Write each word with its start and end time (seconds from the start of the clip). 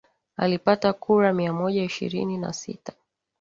Alipata 0.37 0.93
kura 0.93 1.33
mia 1.33 1.53
moja 1.53 1.83
ishirini 1.83 2.37
na 2.37 2.53
sita 2.53 2.93